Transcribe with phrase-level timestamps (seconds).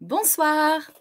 [0.00, 0.92] Bonsoir.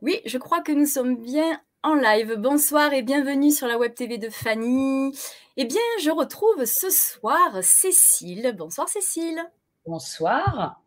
[0.00, 2.36] Oui, je crois que nous sommes bien en live.
[2.38, 5.14] Bonsoir et bienvenue sur la Web TV de Fanny.
[5.58, 8.54] Eh bien, je retrouve ce soir Cécile.
[8.56, 9.44] Bonsoir Cécile.
[9.86, 10.80] Bonsoir.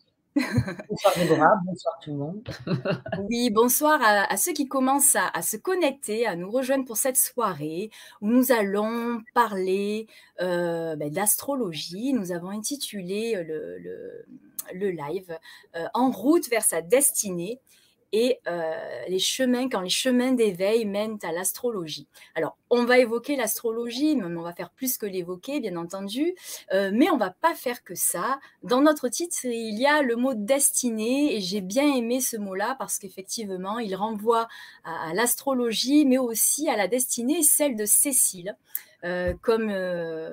[0.90, 2.50] Bonsoir Déborah, bonsoir tout le monde.
[3.30, 7.92] oui, bonsoir à, ceux qui commencent à, se connecter, à nous rejoindre pour cette soirée
[8.22, 10.08] où nous allons parler
[10.42, 12.14] euh, ben, d'astrologie.
[12.14, 14.26] Nous avons intitulé le,
[14.74, 15.38] live
[15.76, 17.60] euh, En route vers sa destinée
[18.14, 22.08] et euh, les chemins, quand les chemins d'éveil mènent à l'astrologie.
[22.36, 26.34] Alors, on va évoquer l'astrologie, mais on va faire plus que l'évoquer, bien entendu,
[26.74, 28.40] euh, mais on va pas faire que ça.
[28.64, 32.76] Dans notre titre, il y a le mot destinée, et j'ai bien aimé ce mot-là
[32.80, 34.48] parce qu'effectivement, il renvoie
[34.84, 38.56] à, l'astrologie, mais aussi à la destinée, celle de Cécile.
[39.04, 39.72] Euh, comme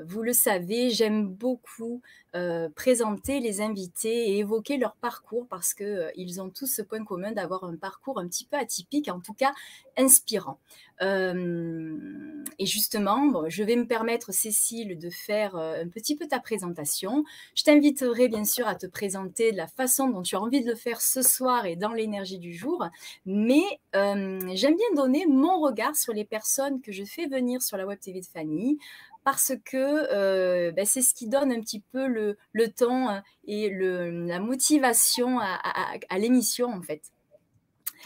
[0.07, 2.01] vous le savez, j'aime beaucoup
[2.35, 6.83] euh, présenter les invités et évoquer leur parcours parce qu'ils euh, ils ont tous ce
[6.83, 9.53] point commun d'avoir un parcours un petit peu atypique, en tout cas
[9.97, 10.59] inspirant.
[11.03, 17.25] Euh, et justement, je vais me permettre, Cécile, de faire un petit peu ta présentation.
[17.55, 20.71] Je t'inviterai bien sûr à te présenter de la façon dont tu as envie de
[20.71, 22.87] le faire ce soir et dans l'énergie du jour.
[23.27, 27.87] Mais j'aime bien donner mon regard sur les personnes que je fais venir sur la
[27.87, 28.79] Web TV de Fanny,
[29.25, 33.71] parce que euh, bah, c'est ce qui donne un petit peu le, le temps et
[33.71, 37.03] le, la motivation à, l'émission, en fait.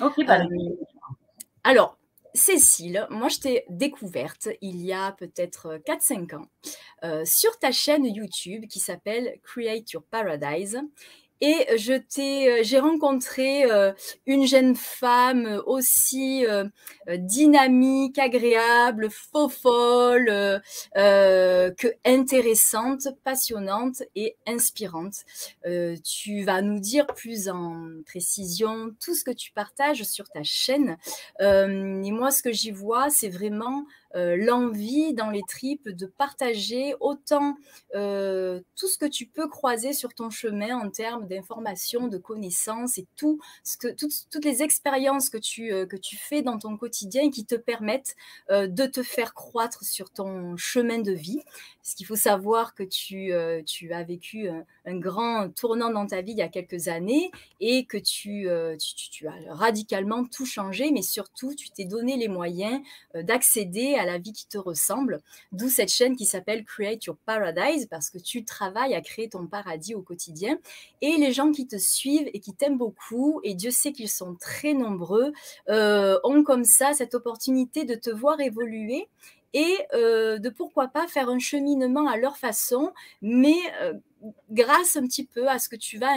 [0.01, 0.77] Ok, bah, euh,
[1.65, 1.99] alors,
[2.35, 6.47] Cécile, moi je t'ai découverte il y a peut-être 4-5 ans
[7.05, 10.81] euh, sur ta chaîne YouTube qui s'appelle Create Your Paradise
[11.41, 13.93] et euh, j'ai rencontré euh,
[14.27, 16.65] une jeune femme aussi euh,
[17.17, 20.27] dynamique, agréable, faux folle,
[20.95, 25.25] que intéressante, passionnante et inspirante.
[26.05, 30.97] tu vas nous dire plus en précision tout ce que tu partages sur ta chaîne.
[31.41, 33.85] et moi, ce que j'y vois, c'est vraiment
[34.37, 37.57] l'envie dans les tripes de partager autant
[37.95, 42.99] euh, tout ce que tu peux croiser sur ton chemin en termes d'informations, de connaissances
[42.99, 46.77] et tout ce que, toutes, les expériences que tu, euh, que tu fais dans ton
[46.77, 48.17] quotidien et qui te permettent
[48.51, 51.41] de te faire croître sur ton chemin de vie.
[51.83, 53.33] Parce qu'il faut savoir que tu,
[53.67, 57.31] tu as vécu un, grand tournant dans ta vie il y a quelques années
[57.61, 62.29] et que tu, tu, tu as radicalement tout changé, mais surtout tu t'es donné les
[62.29, 62.81] moyens
[63.15, 65.21] d'accéder à la vie qui te ressemble.
[65.53, 69.47] D'où cette chaîne qui s'appelle Create Your Paradise parce que tu travailles à créer ton
[69.47, 70.59] paradis au quotidien.
[71.03, 74.35] Et les gens qui te suivent et qui t'aiment beaucoup, et Dieu sait qu'ils sont
[74.35, 75.33] très nombreux,
[75.69, 79.09] euh, ont comme ça cette opportunité de te voir évoluer
[79.55, 82.93] et euh, de pourquoi pas faire un cheminement à leur façon,
[83.23, 83.95] mais euh,
[84.51, 86.13] grâce un petit peu à ce que tu vas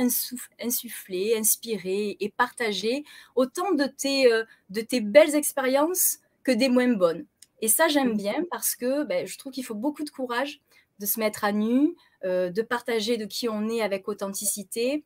[0.60, 3.04] insuffler, inspirer et partager
[3.36, 4.30] autant de tes,
[4.70, 7.26] de tes belles expériences que des moins bonnes.
[7.62, 10.62] Et ça, j'aime bien parce que ben, je trouve qu'il faut beaucoup de courage
[11.00, 15.04] de se mettre à nu, euh, de partager de qui on est avec authenticité,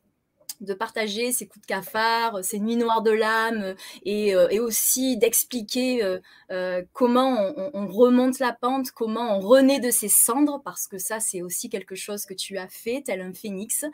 [0.61, 6.03] de partager ses coups de cafard, ses nuits noires de l'âme, et, euh, aussi d'expliquer
[6.51, 11.19] euh, comment on, remonte la pente, comment on renaît de ses cendres, parce que ça,
[11.19, 13.85] c'est aussi quelque chose que tu as fait, tel un phénix.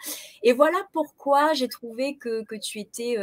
[0.44, 3.18] Et voilà pourquoi j'ai trouvé que, que, tu étais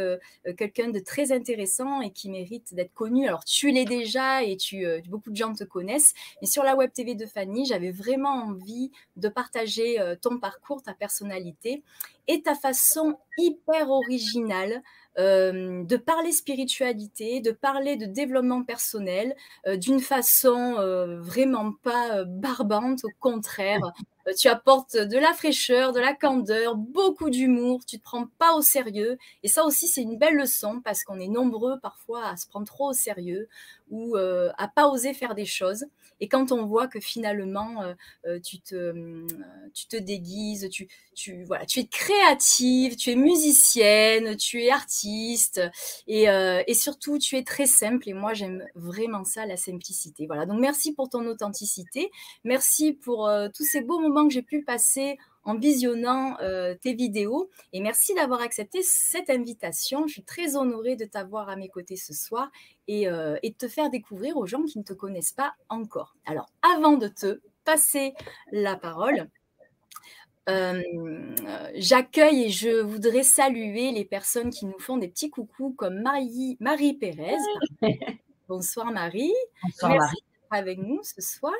[0.57, 3.27] quelqu'un de très intéressant et qui mérite d'être connu.
[3.27, 6.91] Alors, tu l'es déjà et tu, beaucoup de gens te connaissent, mais sur la Web
[6.93, 11.83] TV de Fanny, j'avais vraiment envie de partager ton parcours, ta personnalité
[12.29, 14.83] et ta façon hyper originale
[15.17, 19.35] euh, de parler spiritualité, de parler de développement personnel
[19.67, 23.81] euh, d'une façon euh, vraiment pas barbante, au contraire.
[24.37, 28.61] tu apportes de la fraîcheur, de la candeur, beaucoup d'humour, tu te prends pas au
[28.61, 29.17] sérieux.
[29.41, 32.67] Et ça aussi, c'est une belle leçon parce qu'on est nombreux parfois à se prendre
[32.67, 33.49] trop au sérieux
[33.89, 35.85] ou à pas oser faire des choses.
[36.21, 37.93] Et quand on voit que finalement, euh,
[38.25, 39.25] euh, tu, te, euh,
[39.73, 45.61] tu te déguises, tu, tu, voilà, tu es créative, tu es musicienne, tu es artiste,
[46.07, 48.07] et, et surtout, tu es très simple.
[48.09, 50.27] Et moi, j'aime vraiment ça, la simplicité.
[50.27, 52.09] Voilà, donc merci pour ton authenticité.
[52.43, 56.37] Merci pour tous ces beaux moments que j'ai pu passer en visionnant
[56.81, 57.49] tes vidéos.
[57.73, 60.07] Et merci d'avoir accepté cette invitation.
[60.07, 62.49] Je suis très honorée de t'avoir à mes côtés ce soir
[62.89, 66.15] euh, et, de te faire découvrir aux gens qui ne te connaissent pas encore.
[66.25, 68.13] Alors, avant de te passer
[68.51, 69.29] la parole,
[70.49, 70.81] euh,
[71.75, 76.57] j'accueille et je voudrais saluer les personnes qui nous font des petits coucous comme Marie,
[76.59, 77.37] Marie Pérez.
[78.47, 79.33] Bonsoir Marie.
[79.63, 80.23] Bonsoir Marie.
[80.51, 81.53] Avec nous ce soir.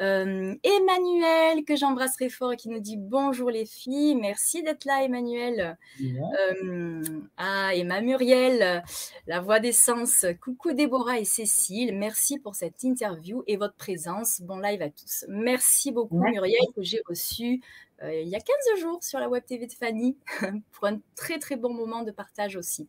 [0.00, 4.16] Euh, Emmanuel, que j'embrasserai fort et qui nous dit bonjour les filles.
[4.16, 5.76] Merci d'être là, Emmanuel.
[6.00, 7.02] Euh,
[7.36, 8.82] ah, Emma Muriel,
[9.26, 10.26] la voix d'essence.
[10.42, 11.96] Coucou Déborah et Cécile.
[11.96, 14.40] Merci pour cette interview et votre présence.
[14.40, 15.24] Bon live à tous.
[15.28, 17.60] Merci beaucoup, Muriel, que j'ai reçu
[18.02, 20.16] euh, il y a 15 jours sur la Web TV de Fanny
[20.72, 22.88] pour un très très bon moment de partage aussi.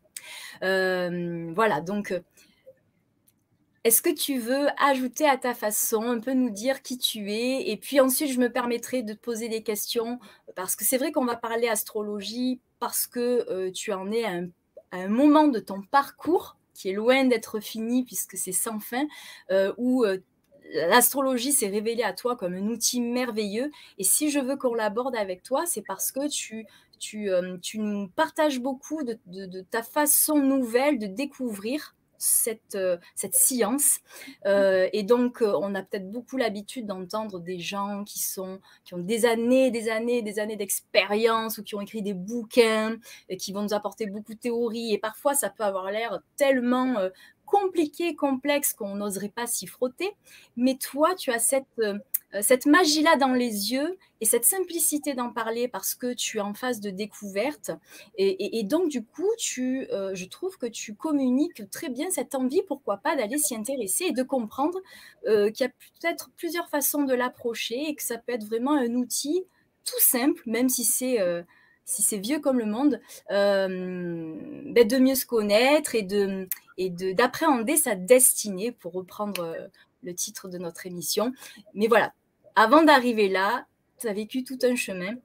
[0.62, 2.14] voilà, donc
[3.86, 7.70] est-ce que tu veux ajouter à ta façon, un peu nous dire qui tu es?
[7.70, 10.20] Et puis ensuite, je me permettrai de te poser des questions,
[10.56, 14.42] parce que c'est vrai qu'on va parler astrologie, parce que euh, tu en es à
[14.92, 19.06] un, moment de ton parcours qui est loin d'être fini, puisque c'est sans fin,
[19.52, 20.18] euh, où euh,
[20.74, 23.70] l'astrologie s'est révélée à toi comme un outil merveilleux.
[24.00, 26.66] Et si je veux qu'on l'aborde avec toi, c'est parce que tu,
[26.98, 27.30] tu,
[27.62, 34.00] tu nous partages beaucoup de ta façon nouvelle de découvrir cette, euh, cette science.
[34.46, 38.94] Euh, et donc, euh, on a peut-être beaucoup l'habitude d'entendre des gens qui, sont, qui
[38.94, 42.98] ont des années, des années, des années d'expérience ou qui ont écrit des bouquins
[43.30, 44.94] et qui vont nous apporter beaucoup de théories.
[44.94, 46.96] Et parfois, ça peut avoir l'air tellement
[47.46, 50.12] compliqué, complexe qu'on n'oserait pas s'y frotter.
[50.58, 51.82] Mais toi, tu as cette
[52.42, 56.54] cette magie-là dans les yeux et cette simplicité d'en parler parce que tu es en
[56.54, 57.72] phase de découverte.
[58.18, 62.62] Et, donc, du coup, tu, euh, je trouve que tu communiques très bien cette envie,
[62.68, 64.80] pourquoi pas, d'aller s'y intéresser et de comprendre
[65.28, 68.74] euh, qu'il y a peut-être plusieurs façons de l'approcher et que ça peut être vraiment
[68.74, 69.44] un outil
[69.86, 71.20] tout simple, même si c'est...
[71.86, 73.00] si c'est vieux comme le monde,
[73.30, 76.48] ben, de mieux se connaître et de
[76.78, 79.70] et d'appréhender sa destinée, pour reprendre
[80.06, 81.34] le titre de notre émission.
[81.74, 82.14] Mais voilà,
[82.56, 83.66] avant d'arriver là,
[84.00, 85.16] tu as vécu tout un chemin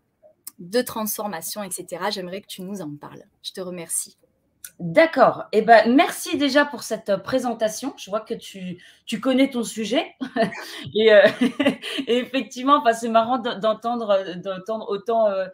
[0.58, 2.04] de transformation, etc.
[2.10, 3.24] J'aimerais que tu nous en parles.
[3.42, 4.16] Je te remercie.
[4.78, 5.44] D'accord.
[5.52, 7.92] Eh ben, merci déjà pour cette euh, présentation.
[7.98, 10.14] Je vois que tu, tu connais ton sujet.
[10.94, 11.26] et, euh,
[12.06, 15.46] et, effectivement, c'est marrant d'entendre, d'entendre autant euh,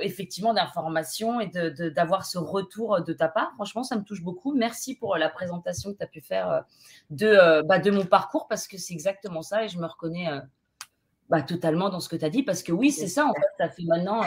[0.00, 3.52] effectivement d'informations et d'avoir ce retour de ta part.
[3.54, 4.54] Franchement, ça me touche beaucoup.
[4.54, 6.64] Merci pour la présentation que tu as pu faire
[7.10, 10.28] de, bah, de mon parcours parce que c'est exactement ça et je me reconnais
[11.30, 13.48] bah, totalement dans ce que tu as dit, parce que oui, c'est ça, en fait,
[13.56, 14.22] ça fait maintenant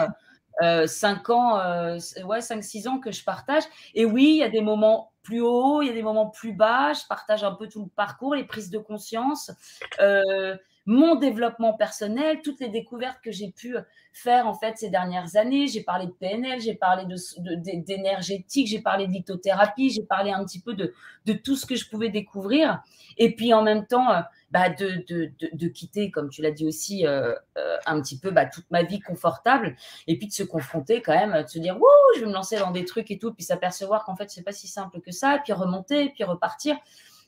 [0.62, 3.64] euh, 5 euh, ans, euh, ouais, 5-6 ans que je partage.
[3.94, 6.54] Et oui, il y a des moments plus hauts, il y a des moments plus
[6.54, 9.52] bas, je partage un peu tout le parcours, les prises de conscience.
[10.00, 13.76] Euh, mon développement personnel, toutes les découvertes que j'ai pu
[14.12, 15.68] faire en fait ces dernières années.
[15.68, 17.06] J'ai parlé de PNL, j'ai parlé
[17.38, 20.94] d'énergétique, j'ai parlé de lithothérapie, j'ai parlé un petit peu de,
[21.34, 22.84] tout ce que je pouvais découvrir.
[23.18, 24.22] Et puis en même temps, euh,
[24.52, 28.46] bah, de, de, quitter, comme tu l'as dit aussi, euh, euh, un petit peu bah,
[28.46, 29.76] toute ma vie confortable.
[30.08, 32.60] Et puis de se confronter quand même, de se dire, Wouh, je vais me lancer
[32.60, 35.40] dans des trucs et tout, puis s'apercevoir qu'en fait, c'est pas si simple que ça,
[35.44, 36.76] puis remonter, puis repartir.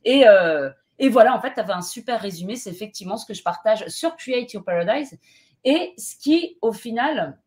[0.04, 0.26] Et,
[0.98, 2.56] et voilà, en fait, tu avais un super résumé.
[2.56, 5.18] C'est effectivement ce que je partage sur Create Your Paradise
[5.64, 7.38] et ce qui, au final,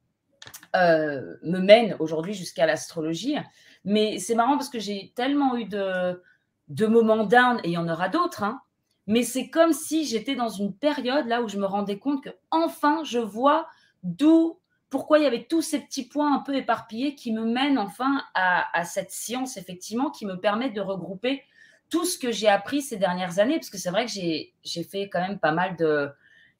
[0.76, 3.36] euh, me mène aujourd'hui jusqu'à l'astrologie.
[3.84, 7.88] Mais c'est marrant parce que j'ai tellement eu de, moments down, et il y en
[7.88, 8.60] aura d'autres, hein,
[9.06, 12.30] mais c'est comme si j'étais dans une période là où je me rendais compte que
[12.50, 13.66] enfin je vois
[14.02, 14.60] d'où,
[14.90, 18.22] pourquoi il y avait tous ces petits points un peu éparpillés qui me mènent enfin
[18.34, 21.42] à, à cette science, effectivement, qui me permet de regrouper
[21.90, 25.08] tout ce que j'ai appris ces dernières années, parce que c'est vrai que j'ai fait
[25.08, 26.10] quand même pas mal de...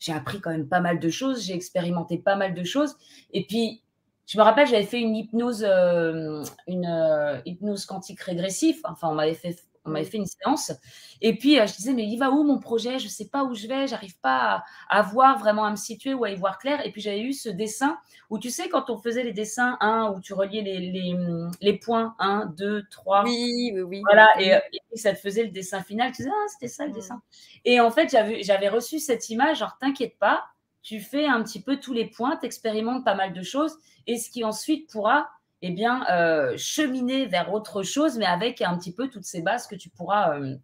[0.00, 2.96] J'ai appris quand même pas mal de choses, j'ai expérimenté pas mal de choses.
[3.32, 3.82] Et puis,
[4.26, 8.80] je me rappelle, j'avais fait une hypnose, euh, une euh, hypnose quantique régressif.
[8.84, 9.56] Enfin, on m'avait fait
[9.88, 10.72] on m'avait fait une séance.
[11.20, 12.98] Et puis, euh, je disais, mais il va où mon projet?
[12.98, 16.14] Je ne sais pas où je vais, j'arrive pas à, voir vraiment à me situer
[16.14, 16.84] ou à y voir clair.
[16.86, 17.98] Et puis, j'avais eu ce dessin
[18.30, 21.16] où, tu sais, quand on faisait les dessins, hein, où tu reliais les, les,
[21.60, 23.24] les, points, 1, 2, 3.
[23.24, 24.02] Oui, oui, oui.
[24.04, 24.58] Voilà, et,
[24.94, 26.12] ça te faisait le dessin final.
[26.12, 27.20] Tu disais, ah, c'était ça le dessin.
[27.64, 28.08] Et en fait,
[28.42, 30.44] j'avais reçu cette image, genre, t'inquiète pas,
[30.82, 33.76] tu fais un petit peu tous les points, tu expérimentes pas mal de choses,
[34.06, 35.28] et ce qui ensuite pourra
[35.62, 39.66] eh bien, euh, cheminer vers autre chose, mais avec un petit peu toutes ces bases
[39.66, 40.56] que tu pourras, euh,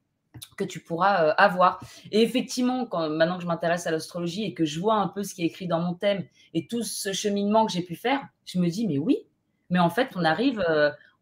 [0.57, 1.81] que tu pourras euh, avoir.
[2.13, 5.23] Et effectivement, quand, maintenant que je m'intéresse à l'astrologie et que je vois un peu
[5.25, 8.21] ce qui est écrit dans mon thème et tout ce cheminement que j'ai pu faire,
[8.45, 9.27] je me dis, mais oui,
[9.71, 10.65] mais en fait, on arrive,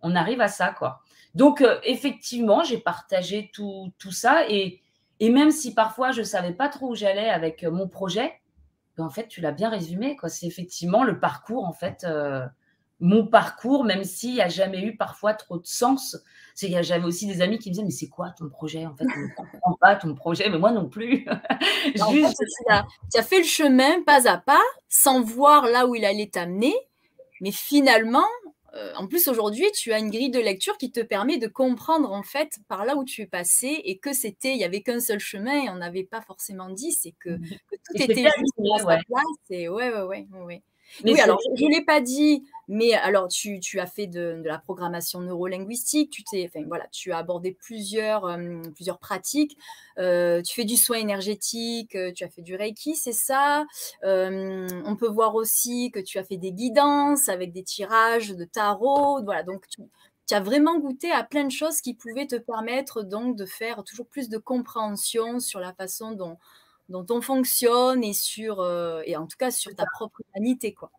[0.02, 1.00] on arrive à ça, quoi.
[1.34, 4.82] Donc, effectivement, j'ai partagé tout, tout ça et,
[5.20, 8.34] et, même si parfois je ne savais pas trop où j'allais avec mon projet,
[8.98, 10.28] ben, en fait, tu l'as bien résumé, quoi.
[10.28, 12.04] C'est effectivement le parcours, en fait
[13.02, 16.16] mon parcours, même s'il n'y a jamais eu parfois trop de sens.
[16.54, 19.20] J'avais aussi des amis qui me disaient, mais c'est quoi ton projet En fait, je
[19.20, 21.26] ne comprends pas ton projet, mais moi non plus.
[22.12, 22.44] Juste...
[23.10, 26.74] tu, as, fait le chemin pas à pas, sans voir là où il allait t'amener,
[27.40, 28.28] mais finalement,
[28.74, 32.12] euh, en plus, aujourd'hui, tu as une grille de lecture qui te permet de comprendre
[32.12, 35.00] en fait par là où tu es passé et que c'était, il n'y avait qu'un
[35.00, 37.30] seul chemin et on n'avait pas forcément dit, c'est que,
[37.84, 39.24] tout était juste à sa place.
[39.50, 40.62] Et ouais, ouais, ouais, ouais
[41.04, 44.48] oui, alors je ne l'ai pas dit, mais alors tu, tu as fait de, de,
[44.48, 49.56] la programmation neurolinguistique, tu, t'es, enfin, voilà, tu as abordé plusieurs, euh, plusieurs pratiques,
[49.98, 53.64] euh, tu fais du soin énergétique, euh, tu as fait du Reiki, c'est ça?
[54.02, 59.22] on peut voir aussi que tu as fait des guidances avec des tirages de tarot,
[59.24, 59.82] voilà, donc tu,
[60.28, 63.82] tu as vraiment goûté à plein de choses qui pouvaient te permettre donc de faire
[63.84, 66.38] toujours plus de compréhension sur la façon dont,
[66.88, 70.90] dont on fonctionne et sur euh, et en tout cas sur ta propre humanité quoi.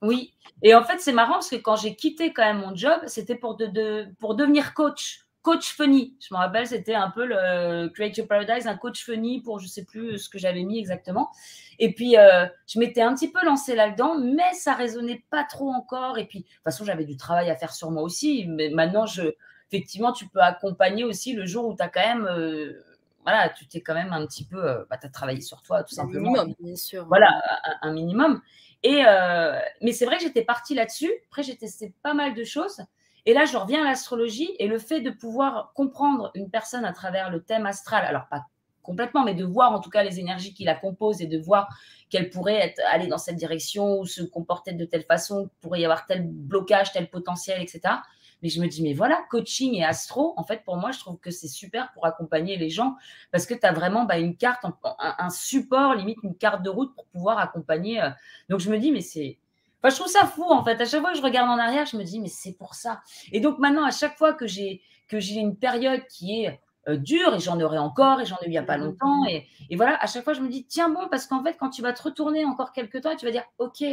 [0.00, 3.00] Oui, et en fait c'est marrant parce que quand j'ai quitté quand même mon job,
[3.06, 6.16] c'était pour de, pour devenir coach, coach funny.
[6.20, 9.68] Je me rappelle, c'était un peu le Create Your Paradise, un coach funny pour je
[9.68, 11.30] sais plus ce que j'avais mis exactement.
[11.78, 15.70] Et puis euh, je m'étais un petit peu lancée là-dedans, mais ça résonnait pas trop
[15.70, 16.18] encore.
[16.18, 18.46] Et puis de toute façon j'avais du travail à faire sur moi aussi.
[18.48, 19.34] Mais maintenant je
[19.70, 22.82] effectivement tu peux accompagner aussi le jour où tu as quand même euh,
[23.22, 25.82] voilà, tu t'es quand même un petit peu, euh, bah, tu as travaillé sur toi
[25.84, 26.30] tout simplement.
[26.30, 27.06] Un minimum, bien sûr.
[27.06, 27.42] Voilà,
[27.82, 28.40] un, minimum.
[28.82, 31.10] Et, euh, mais c'est vrai que j'étais partie là-dessus.
[31.28, 32.82] Après, j'ai testé pas mal de choses.
[33.24, 36.92] Et là, je reviens à l'astrologie et le fait de pouvoir comprendre une personne à
[36.92, 38.46] travers le thème astral, alors pas
[38.82, 41.68] complètement, mais de voir en tout cas les énergies qui la composent et de voir
[42.10, 45.84] qu'elle pourrait être, aller dans cette direction ou se comporter de telle façon, pourrait y
[45.84, 47.94] avoir tel blocage, tel potentiel, etc.
[48.42, 51.18] Mais je me dis, mais voilà, coaching et astro, en fait, pour moi, je trouve
[51.18, 52.96] que c'est super pour accompagner les gens
[53.30, 54.64] parce que tu as vraiment bah, une carte,
[54.98, 58.02] un, support, limite une carte de route pour pouvoir accompagner.
[58.02, 58.10] Euh.
[58.48, 59.38] Donc, je me dis, mais c'est.
[59.78, 60.80] Enfin, je trouve ça fou, en fait.
[60.80, 63.00] À chaque fois que je regarde en arrière, je me dis, mais c'est pour ça.
[63.32, 64.80] Et donc, maintenant, à chaque fois que j'ai
[65.12, 68.50] une période qui est euh, dure, et j'en aurai encore, et j'en ai eu il
[68.50, 70.88] n'y a pas mmh longtemps, et, et, voilà, à chaque fois, je me dis, tiens
[70.88, 73.44] bon, parce qu'en fait, quand tu vas te retourner encore quelques temps, tu vas dire,
[73.58, 73.84] ok,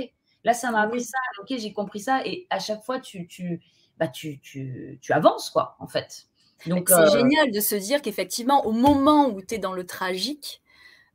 [0.43, 3.61] là, ça m'a appris ça, ok, j'ai compris ça, et à chaque fois, tu, tu,
[3.99, 6.27] bah, tu, tu, tu, avances, quoi, en fait.
[6.65, 9.85] Donc, c'est euh, génial de se dire qu'effectivement, au moment où tu es dans le
[9.85, 10.61] tragique,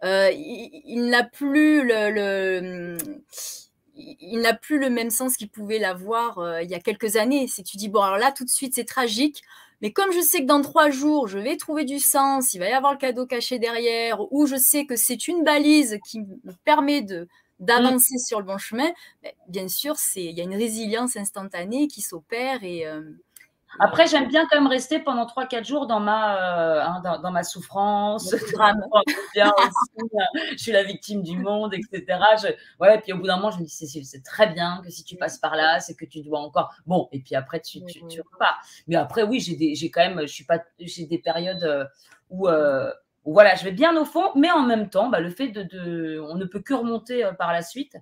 [0.04, 2.96] euh, il, n'a plus le, le
[3.96, 7.46] il n'a plus le même sens qu'il pouvait l'avoir euh, il y a quelques années.
[7.46, 9.42] Si tu dis, bon, alors là, tout de suite, c'est tragique,
[9.80, 12.68] mais comme je sais que dans trois jours, je vais trouver du sens, il va
[12.68, 16.52] y avoir le cadeau caché derrière, ou je sais que c'est une balise qui me
[16.64, 17.28] permet de,
[17.60, 17.64] Mmh.
[17.64, 18.90] d'avancer sur le bon chemin,
[19.48, 22.86] bien sûr, il y a une résilience instantanée qui s'opère et.
[22.86, 23.02] Euh,
[23.80, 27.42] après, j'aime bien quand même rester pendant 3-4 jours dans ma, euh, hein, dans, ma
[27.42, 28.30] souffrance.
[28.52, 28.80] Drame.
[29.34, 32.04] je suis la victime du monde, etc.
[32.40, 34.90] Je, ouais, puis au bout d'un moment, je me dis, Cécile, c'est très bien que
[34.90, 36.72] si tu passes par là, c'est que tu dois encore.
[36.86, 38.60] Bon, et puis après, tu, tu, tu repars.
[38.86, 41.84] Mais après, oui, j'ai quand même, je suis pas, j'ai des périodes euh,
[42.30, 42.48] où
[43.24, 46.34] voilà, je vais bien au fond, mais en même temps, bah, le fait de, on
[46.34, 47.96] ne peut que remonter euh, par la suite.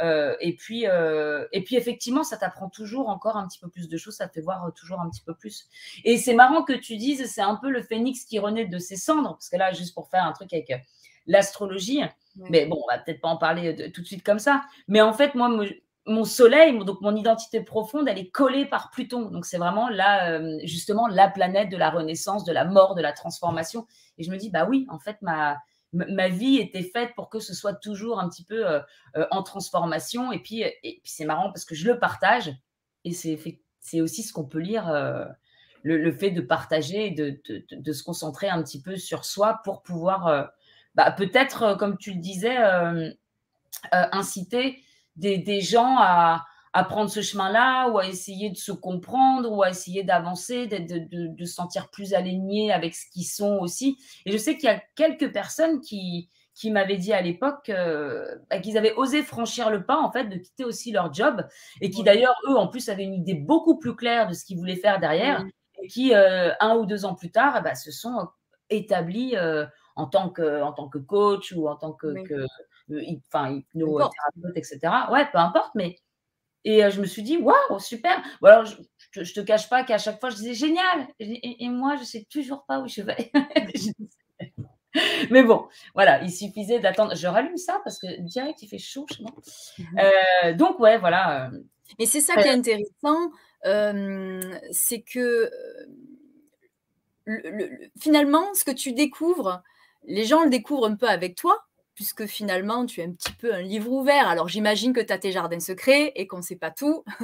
[0.00, 3.88] Euh, et puis, euh, et puis effectivement, ça t'apprend toujours encore un petit peu plus
[3.88, 5.68] de choses, ça te fait voir toujours un petit peu plus.
[6.04, 8.96] Et c'est marrant que tu dises, c'est un peu le phénix qui renaît de ses
[8.96, 10.72] cendres, parce que là, juste pour faire un truc avec
[11.26, 12.00] l'astrologie,
[12.36, 14.62] mais bon, on va peut-être pas en parler tout de suite comme ça.
[14.88, 15.50] Mais en fait, moi,
[16.06, 19.30] mon soleil, donc mon identité profonde, elle est collée par Pluton.
[19.30, 23.02] Donc c'est vraiment là, euh, justement, la planète de la renaissance, de la mort, de
[23.02, 23.86] la transformation.
[24.18, 25.58] Et je me dis, bah oui, en fait, ma,
[25.92, 28.80] ma vie était faite pour que ce soit toujours un petit peu euh,
[29.16, 30.32] euh, en transformation.
[30.32, 32.52] Et puis, et puis c'est marrant parce que je le partage.
[33.04, 34.92] Et c'est, aussi ce qu'on peut lire,
[35.82, 39.82] le, fait de partager, de, de, de, se concentrer un petit peu sur soi pour
[39.82, 40.52] pouvoir,
[40.94, 42.56] bah, peut-être, comme tu le disais,
[43.90, 44.78] inciter
[45.16, 46.44] des, gens à,
[46.88, 51.34] prendre ce chemin-là ou à essayer de se comprendre ou à essayer d'avancer, de, de,
[51.34, 53.98] de, se sentir plus alignés avec ce qu'ils sont aussi.
[54.26, 58.26] Et je sais qu'il y a quelques personnes qui, qui m'avaient dit à l'époque euh,
[58.50, 61.46] bah, qu'ils avaient osé franchir le pas, en fait, de quitter aussi leur job
[61.80, 64.58] et qui d'ailleurs, eux, en plus, avaient une idée beaucoup plus claire de ce qu'ils
[64.58, 65.44] voulaient faire derrière
[65.82, 68.28] et qui, euh, un ou deux ans plus tard, eh ben, se sont
[68.70, 69.66] établis euh,
[69.96, 72.14] en, tant que, en tant que coach ou en tant que
[72.90, 74.78] enfin, hypnothérapeute, etc.
[75.10, 75.96] Ouais, peu importe, mais.
[76.64, 78.22] Et euh, je me suis dit, waouh, super.
[78.42, 81.08] Alors, je, je, te cache pas qu'à chaque fois, je disais, génial.
[81.18, 83.32] Et, moi, je sais toujours pas où je vais.
[85.30, 87.16] mais bon, voilà, il suffisait d'attendre.
[87.16, 89.32] Je rallume ça parce que direct, il fait chaud chez moi.
[89.78, 91.46] Mmh euh, donc, ouais, voilà.
[91.46, 91.58] Euh,
[91.98, 93.32] mais c'est ça qui est intéressant,
[94.70, 95.50] c'est que
[97.98, 99.62] finalement, ce que tu découvres,
[100.04, 103.52] les gens le découvrent un peu avec toi, puisque finalement, tu es un petit peu
[103.54, 104.28] un livre ouvert.
[104.28, 107.04] Alors, j'imagine que tu as tes jardins secrets et qu'on ne sait pas tout.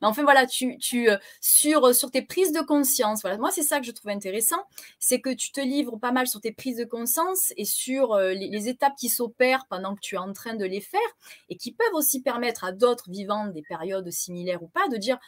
[0.00, 3.80] Mais enfin, voilà, tu, euh, sur, sur tes prises de conscience, voilà, moi, c'est ça
[3.80, 4.62] que je trouve intéressant,
[4.98, 8.32] c'est que tu te livres pas mal sur tes prises de conscience et sur euh,
[8.32, 11.00] les, étapes qui s'opèrent pendant que tu es en train de les faire
[11.48, 15.18] et qui peuvent aussi permettre à d'autres vivant des périodes similaires ou pas de dire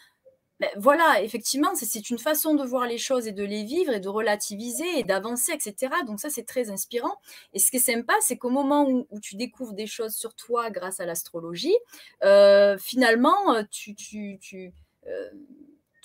[0.64, 4.00] ben, voilà, effectivement, c'est une façon de voir les choses et de les vivre et
[4.00, 5.92] de relativiser et d'avancer, etc.
[6.06, 7.16] Donc ça, c'est très inspirant.
[7.52, 10.70] Et ce qui est sympa, c'est qu'au moment où, tu découvres des choses sur toi
[10.70, 11.76] grâce à l'astrologie,
[12.22, 14.72] euh, finalement, euh, euh, tu,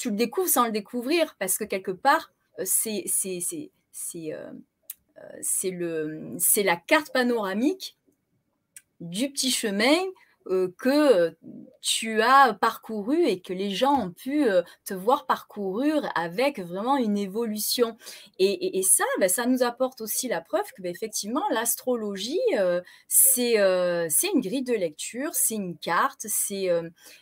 [0.05, 2.33] le découvres sans le découvrir parce que quelque part,
[2.65, 3.05] c'est
[6.63, 7.97] la carte panoramique
[8.99, 9.95] du petit chemin
[10.47, 11.35] euh, que
[11.81, 14.45] tu as parcouru et que les gens ont pu
[14.85, 17.97] te voir parcourir avec vraiment une évolution.
[18.37, 22.39] Et, ça, ben, ça nous apporte aussi la preuve que ben, effectivement l'astrologie,
[23.07, 26.69] c'est une grille de lecture, c'est une carte, c'est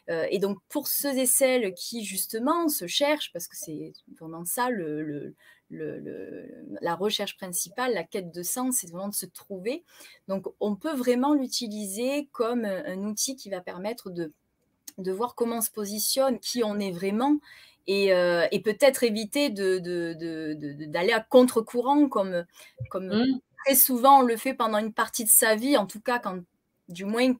[0.08, 4.70] et donc pour ceux et celles qui justement se cherchent, parce que c'est vraiment ça
[4.70, 5.36] le
[5.70, 9.84] la recherche principale, la quête de sens, c'est vraiment de se trouver.
[10.28, 14.32] Donc, on peut vraiment l'utiliser comme un, outil qui va permettre de,
[14.98, 17.38] de voir comment on se positionne, qui on est vraiment,
[17.88, 22.46] et, euh, peut-être éviter d'aller de, à contre-courant, comme,
[22.90, 23.40] comme mmh.
[23.66, 26.40] très souvent on le fait pendant une partie de sa vie, en tout cas quand
[26.90, 27.34] du moins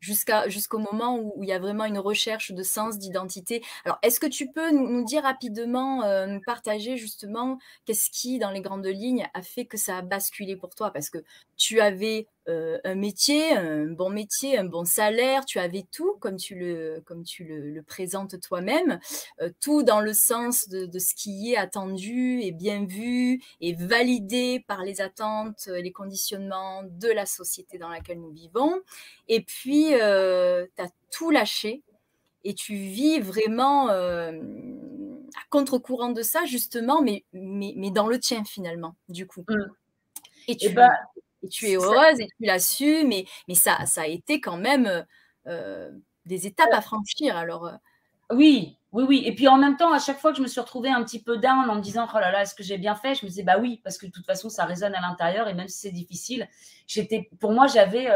[0.00, 3.62] jusqu'à jusqu'au moment où, il y a vraiment une recherche de sens, d'identité.
[3.84, 8.50] Alors, est-ce que tu peux nous, dire rapidement, euh, nous partager justement qu'est-ce qui, dans
[8.50, 10.90] les grandes lignes, a fait que ça a basculé pour toi?
[10.90, 11.18] Parce que
[11.56, 16.36] tu avais euh, un métier, un bon métier, un bon salaire, tu avais tout comme
[16.36, 18.98] tu le, comme tu le, présentes toi-même,
[19.40, 24.64] euh, tout dans le sens de, ce qui est attendu et bien vu et validé
[24.66, 28.80] par les attentes, les conditionnements de la société dans laquelle nous vivons.
[29.28, 31.82] Et puis, euh, tu as tout lâché
[32.42, 34.32] et tu vis vraiment à
[35.50, 39.44] contre-courant de ça, justement, mais, mais, mais, dans le tien finalement, du coup.
[39.48, 39.66] Mmh.
[40.48, 40.90] Et tu, bah,
[41.42, 44.86] et tu es heureuse et tu l'assumes, mais, mais ça, ça a été quand même
[44.86, 45.02] euh,
[45.46, 45.90] euh,
[46.26, 47.36] des étapes à franchir.
[47.36, 47.76] Alors, euh.
[48.32, 49.22] Oui, oui, oui.
[49.24, 51.22] Et puis en même temps, à chaque fois que je me suis retrouvée un petit
[51.22, 53.28] peu down en me disant oh là là, est-ce que j'ai bien fait Je me
[53.28, 55.78] disais bah oui, parce que de toute façon, ça résonne à l'intérieur et même si
[55.78, 56.48] c'est difficile,
[56.86, 58.08] j'étais, pour moi, j'avais,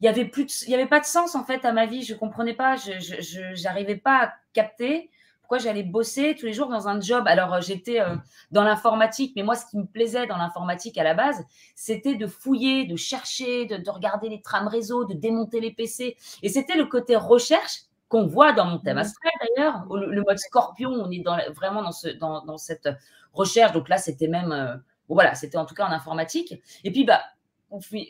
[0.00, 2.02] il y avait plus, il y avait pas de sens en fait à ma vie.
[2.02, 5.10] Je comprenais pas, je, n'arrivais pas à capter
[5.48, 7.24] pourquoi j'allais bosser tous les jours dans un job.
[7.26, 8.16] Alors, euh, j'étais euh,
[8.50, 11.42] dans l'informatique, mais moi, ce qui me plaisait dans l'informatique à la base,
[11.74, 16.18] c'était de fouiller, de chercher, de, regarder les trames réseau, de démonter les PC.
[16.42, 18.98] Et c'était le côté recherche qu'on voit dans mon thème mmh.
[18.98, 19.86] astral d'ailleurs.
[19.90, 22.90] Le, mode scorpion, on est dans, vraiment dans, ce, dans, cette
[23.32, 23.72] recherche.
[23.72, 24.76] Donc là, c'était même, euh,
[25.08, 26.62] voilà, c'était en tout cas en informatique.
[26.84, 27.22] Et puis, bah,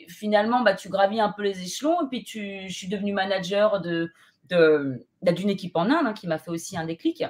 [0.09, 2.01] finalement, bah, tu gravis un peu les échelons.
[2.01, 4.11] Et puis, tu, je suis devenue manager de,
[4.49, 7.23] d'une équipe en Inde hein, qui m'a fait aussi un déclic.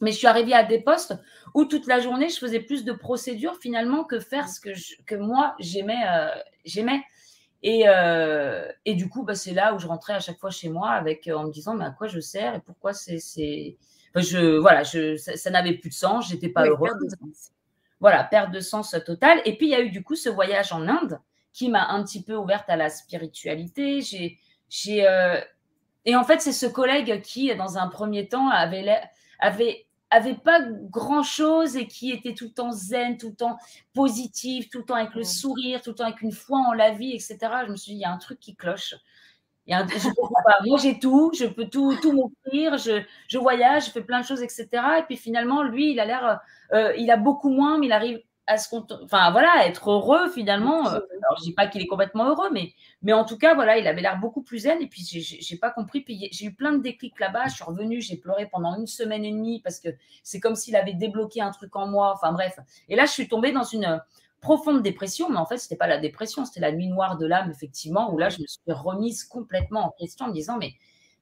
[0.00, 1.14] Mais je suis arrivée à des postes
[1.54, 4.70] où toute la journée, je faisais plus de procédures finalement que faire ce que,
[5.06, 6.02] que moi, j'aimais.
[6.08, 6.28] Euh,
[6.64, 7.02] j'aimais.
[7.62, 10.68] Et, euh, et, du coup, bah, c'est là où je rentrais à chaque fois chez
[10.68, 13.18] moi avec, en me disant mais à quoi je sers et pourquoi c'est.
[14.14, 16.92] je, voilà, je, ça, n'avait plus de sens, j'étais pas heureuse.
[17.98, 19.40] Voilà, perte de sens totale.
[19.46, 21.18] Et puis, il y a eu du coup ce voyage en Inde
[21.52, 24.02] qui m'a un petit peu ouverte à la spiritualité.
[24.02, 24.38] J'ai,
[24.68, 25.40] j'ai, euh,
[26.06, 29.02] et en fait, c'est ce collègue qui, dans un premier temps, avait,
[29.40, 33.58] avait, avait pas grand chose et qui était tout le temps zen, tout le temps
[33.92, 36.92] positif, tout le temps avec le sourire, tout le temps avec une foi en la
[36.92, 37.38] vie, etc.
[37.66, 38.94] Je me suis dit, il y a un truc qui cloche.
[39.66, 39.84] Il y a
[40.64, 44.26] Moi, j'ai tout, je peux tout, tout m'offrir, je, je, voyage, je fais plein de
[44.26, 44.68] choses, etc.
[45.00, 46.38] Et puis finalement, lui, il a l'air,
[46.72, 50.88] euh, il a beaucoup moins, mais il arrive à ce enfin voilà, être heureux finalement.
[50.88, 53.78] Euh, alors je dis pas qu'il est complètement heureux, mais mais en tout cas voilà,
[53.78, 54.80] il avait l'air beaucoup plus zen.
[54.80, 56.00] Et puis j'ai pas compris.
[56.02, 57.46] Puis j'ai eu plein de déclics là-bas.
[57.48, 59.88] Je suis revenue, j'ai pleuré pendant une semaine et demie parce que
[60.22, 62.12] c'est comme s'il avait débloqué un truc en moi.
[62.14, 62.58] Enfin bref.
[62.88, 64.00] Et là je suis tombée dans une
[64.40, 67.50] profonde dépression, mais en fait c'était pas la dépression, c'était la nuit noire de l'âme
[67.50, 70.72] effectivement où là je me suis remise complètement en question en me disant mais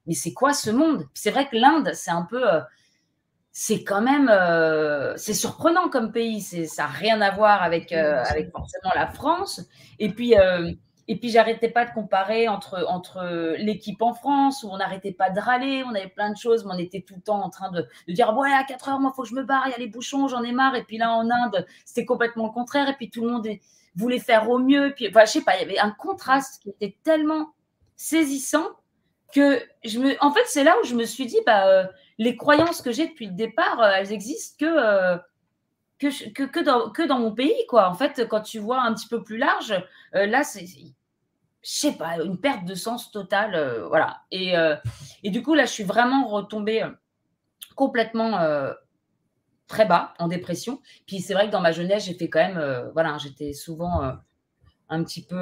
[0.06, 1.08] mais c'est quoi ce monde?
[1.14, 2.60] C'est vrai que l'Inde c'est un peu euh,
[3.56, 6.40] c'est quand même euh, c'est surprenant comme pays.
[6.40, 9.60] C'est, ça n'a rien à voir avec, euh, avec forcément la France.
[10.00, 10.72] Et puis, euh,
[11.06, 15.30] et puis j'arrêtais pas de comparer entre, entre l'équipe en France, où on n'arrêtait pas
[15.30, 17.70] de râler, on avait plein de choses, mais on était tout le temps en train
[17.70, 19.70] de, de dire Ouais, à 4 heures, moi, il faut que je me barre, il
[19.70, 20.74] y a les bouchons, j'en ai marre.
[20.74, 22.88] Et puis là, en Inde, c'était complètement le contraire.
[22.88, 23.48] Et puis tout le monde
[23.94, 24.92] voulait faire au mieux.
[24.96, 27.54] Puis, enfin, je sais pas, il y avait un contraste qui était tellement
[27.94, 28.66] saisissant
[29.32, 30.16] que je me.
[30.24, 33.26] En fait, c'est là où je me suis dit Bah les croyances que j'ai depuis
[33.26, 35.18] le départ, euh, elles existent que, euh,
[35.98, 37.66] que, que, que, dans, que dans mon pays.
[37.68, 37.88] Quoi.
[37.88, 39.74] En fait, quand tu vois un petit peu plus large,
[40.14, 40.82] euh, là, c'est, je
[41.62, 43.84] sais pas, une perte de sens totale.
[43.88, 44.22] voilà.
[44.30, 44.54] Et,
[45.22, 46.86] et, du coup, là, je suis vraiment retombée
[47.74, 48.38] complètement
[49.66, 50.82] très bas, en dépression.
[51.06, 54.12] Puis c'est vrai que dans ma jeunesse, j'ai fait quand même, voilà, j'étais souvent
[54.90, 55.40] un petit peu.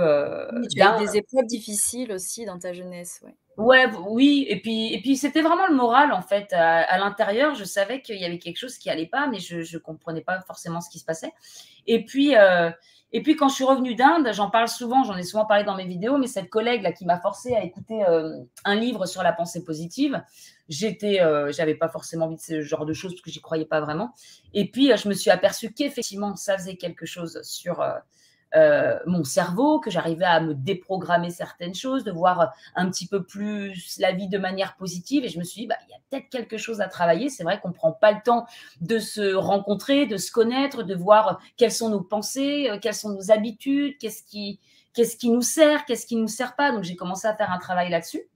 [0.71, 3.35] tu as eu des épreuves difficiles aussi dans ta jeunesse, ouais.
[3.59, 6.53] Ouais, oui, et puis, et puis c'était vraiment le moral en fait.
[6.55, 9.79] À, l'intérieur, je savais qu'il y avait quelque chose qui allait pas, mais je ne
[9.79, 11.33] comprenais pas forcément ce qui se passait.
[11.87, 12.71] Et puis, euh,
[13.13, 15.77] et puis quand je suis revenue d'Inde, j'en parle souvent, j'en ai souvent parlé dans
[15.77, 19.23] mes vidéos, mais cette collègue là qui m'a forcé à écouter euh, un livre sur
[19.23, 20.23] la pensée positive,
[20.71, 23.67] j'étais, euh, j'avais pas forcément envie de ce genre de choses parce que j'y croyais
[23.67, 24.15] pas vraiment.
[24.55, 27.85] Et puis je me suis aperçue qu'effectivement ça faisait quelque chose sur
[28.55, 33.23] euh, mon cerveau, que j'arrivais à me déprogrammer certaines choses, de voir un petit peu
[33.23, 35.25] plus la vie de manière positive.
[35.25, 37.31] Et je me suis dit, bah, il y a peut-être quelque chose à travailler.
[37.31, 38.47] C'est vrai qu'on ne prend pas le temps
[38.81, 43.11] de se rencontrer, de se connaître, de voir quelles sont nos pensées, euh, quelles sont
[43.11, 44.61] nos habitudes, qu'est-ce qui,
[44.93, 46.73] qu'est-ce qui nous sert, qu'est-ce qui ne nous sert pas.
[46.73, 48.29] Donc j'ai commencé à faire un travail là-dessus.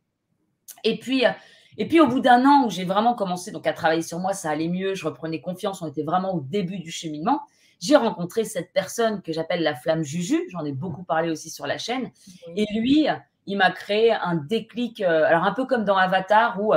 [0.82, 1.30] Et puis, euh,
[1.76, 4.32] et puis au bout d'un an où j'ai vraiment commencé donc à travailler sur moi,
[4.32, 7.42] ça allait mieux, je reprenais confiance, on était vraiment au début du cheminement
[7.80, 10.48] j'ai rencontré cette personne que j'appelle la flamme Juju.
[10.50, 12.10] J'en ai beaucoup parlé aussi sur la chaîne.
[12.56, 13.06] Et lui,
[13.46, 16.74] il m'a créé un déclic, euh, alors un peu comme dans Avatar, où,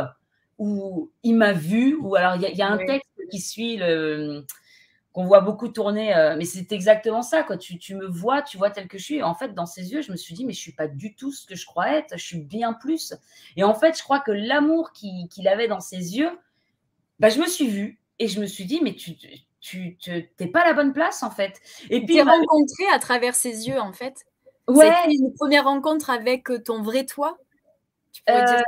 [0.57, 4.45] où il m'a vu, ou alors il y, a un texte qui suit le
[5.11, 7.57] qu'on voit beaucoup tourner, euh, mais c'est exactement ça, quoi.
[7.57, 9.15] Tu, tu, me vois, tu vois tel que je suis.
[9.15, 11.15] Et en fait, dans ses yeux, je me suis dit, mais je suis pas du
[11.15, 13.15] tout ce que je crois être, je suis bien plus.
[13.57, 16.29] Et en fait, je crois que l'amour qu'il avait dans ses yeux,
[17.19, 19.15] bah, je me suis vue et je me suis dit, mais tu,
[19.59, 21.59] tu n'es pas à la bonne place en fait.
[21.89, 24.25] Et puis rencontré à travers ses yeux en fait.
[24.67, 24.93] Ouais.
[25.09, 27.37] une première rencontre avec euh, ton vrai toi.
[28.11, 28.63] Tu pourrais dire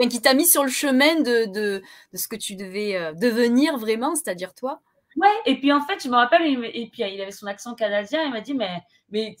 [0.00, 0.08] euh.
[0.08, 3.76] qui t'a mis sur le chemin de, de, de ce que tu devais euh, devenir
[3.78, 4.80] vraiment, c'est-à-dire toi.
[5.16, 5.28] Ouais.
[5.46, 8.22] Et puis en fait, je me rappelle, et puis il avait son accent canadien.
[8.24, 9.36] Il m'a dit mais mais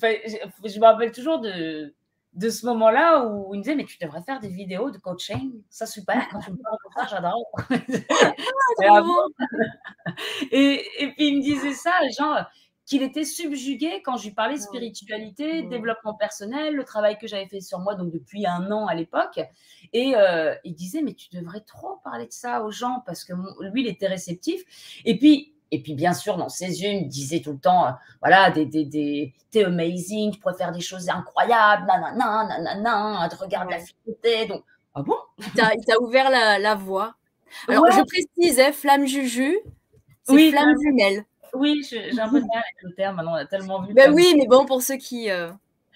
[0.00, 1.94] je me rappelle toujours de
[2.38, 5.60] de ce moment-là où il me disait mais tu devrais faire des vidéos de coaching,
[5.68, 7.50] ça super, quand tu me parles comme ça, j'adore.
[10.52, 12.44] et, et, puis il me disait ça, genre
[12.86, 17.60] qu'il était subjugué quand je lui parlais spiritualité, développement personnel, le travail que j'avais fait
[17.60, 19.40] sur moi donc depuis un an à l'époque.
[19.92, 23.32] Et euh, il disait mais tu devrais trop parler de ça aux gens parce que
[23.72, 24.62] lui il était réceptif.
[25.04, 27.86] Et puis et puis, bien sûr, dans ses yeux, il me disait tout le temps,
[27.86, 27.90] euh,
[28.22, 33.70] voilà, des, des, des, t'es amazing, tu pourrais faire des choses incroyables, nanana, nanana, regarde
[33.70, 34.46] la fierté.
[34.46, 35.16] Donc, ah bon?
[35.38, 37.14] Il t'a ouvert la, la voie.
[37.68, 39.58] Alors, je précise, hein, flamme juju,
[40.22, 41.24] c'est oui, flamme jumelle.
[41.54, 43.92] Oui, j'ai un peu de mal avec le terme, maintenant, on a tellement vu.
[43.94, 45.50] Ben oui, mais bon, pour ceux qui, euh,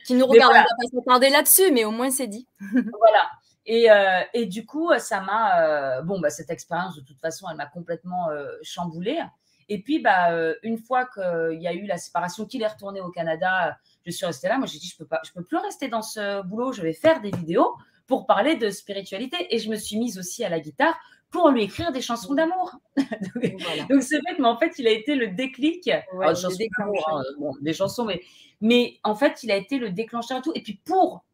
[0.04, 2.46] qui nous regardent, on va pas s'attarder là-dessus, mais au moins, c'est dit.
[2.60, 3.30] voilà.
[3.64, 6.02] Et, euh, et, du coup, ça m'a.
[6.02, 8.28] bon, bah, cette expérience, de toute façon, elle m'a complètement
[8.62, 9.20] chamboulée.
[9.72, 13.00] Et puis, bah, euh, une fois qu'il y a eu la séparation, qu'il est retourné
[13.00, 14.58] au Canada, je suis restée là.
[14.58, 16.72] Moi, j'ai dit, je peux pas, je peux plus rester dans ce boulot.
[16.72, 17.74] Je vais faire des vidéos
[18.06, 19.46] pour parler de spiritualité.
[19.48, 20.94] Et je me suis mise aussi à la guitare
[21.30, 22.76] pour lui écrire des chansons d'amour.
[23.88, 25.90] Donc, c'est vrai que, mais en fait, il a été le déclic.
[26.12, 27.22] Ouais, chansons hein,
[27.62, 28.20] des chansons, mais,
[28.60, 30.52] mais en fait, il a été le déclencheur et tout.
[30.54, 31.24] Et puis, pour,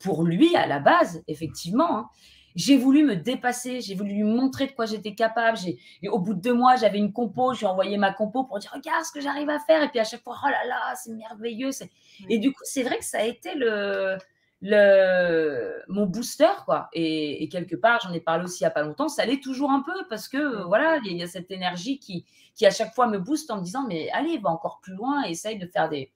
[0.00, 2.08] pour lui, à la base, effectivement, hein,
[2.54, 5.58] j'ai voulu me dépasser, j'ai voulu lui montrer de quoi j'étais capable.
[6.02, 8.44] Et au bout de deux mois, j'avais une compo, je lui ai envoyé ma compo
[8.44, 9.82] pour dire regarde ce que j'arrive à faire.
[9.82, 11.70] Et puis à chaque fois, oh là là, c'est merveilleux.
[12.28, 14.16] Et du coup, c'est vrai que ça a été le,
[14.62, 16.88] le, mon booster, quoi.
[16.92, 19.70] Et, quelque part, j'en ai parlé aussi il n'y a pas longtemps, ça allait toujours
[19.70, 23.06] un peu parce que voilà, il y, a cette énergie qui, qui à chaque fois
[23.06, 26.10] me booste en me disant mais allez, va encore plus loin, essaye de faire des,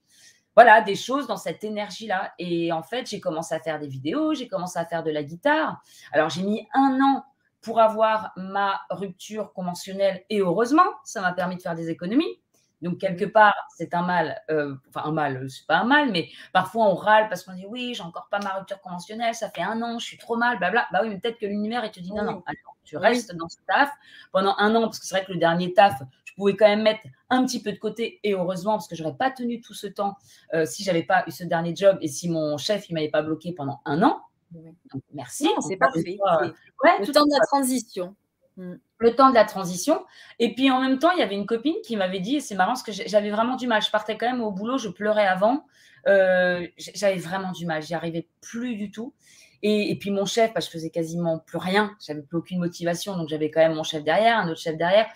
[0.59, 2.33] voilà, des choses dans cette énergie-là.
[2.37, 5.23] Et en fait, j'ai commencé à faire des vidéos, j'ai commencé à faire de la
[5.23, 5.81] guitare.
[6.11, 7.23] Alors, j'ai mis un an
[7.61, 12.41] pour avoir ma rupture conventionnelle et heureusement, ça m'a permis de faire des économies.
[12.81, 16.27] Donc, quelque part, c'est un mal, euh, enfin, un mal, c'est pas un mal, mais
[16.51, 19.61] parfois on râle parce qu'on dit oui, j'ai encore pas ma rupture conventionnelle, ça fait
[19.61, 20.87] un an, je suis trop mal, blabla.
[20.91, 22.43] Bah oui, mais peut-être que l'univers, il te dit non, non,
[22.83, 23.91] tu restes dans ce taf
[24.33, 26.01] pendant un an, parce que c'est vrai que le dernier taf,
[26.39, 29.29] pouvais quand même mettre un petit peu de côté et heureusement parce que j'aurais pas
[29.29, 30.15] tenu tout ce temps
[30.53, 33.21] euh, si j'avais pas eu ce dernier job et si mon chef il m'avait pas
[33.21, 34.21] bloqué pendant un an.
[34.51, 35.47] Donc, merci.
[35.67, 36.17] C'est parfait.
[36.83, 38.15] ouais, le temps de la transition.
[38.57, 38.73] Mm.
[38.97, 40.03] Le temps de la transition.
[40.39, 42.73] Et puis en même temps, il y avait une copine qui m'avait dit, c'est marrant
[42.73, 43.81] parce que j'avais vraiment du mal.
[43.81, 45.65] Je partais quand même au boulot, je pleurais avant.
[46.07, 49.13] Euh, j'avais vraiment du mal, j'y arrivais plus du tout.
[49.61, 53.27] Et, puis mon chef, bah, je faisais quasiment plus rien, j'avais plus aucune motivation, donc
[53.27, 55.07] j'avais quand même mon chef derrière, un autre chef derrière.